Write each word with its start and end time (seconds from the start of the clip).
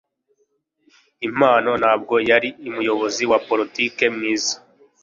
Impano 1.27 1.71
ntabwo 1.81 2.15
yari 2.29 2.49
umuyobozi 2.67 3.23
wa 3.31 3.39
politiki 3.47 4.03
mwiza. 4.15 4.53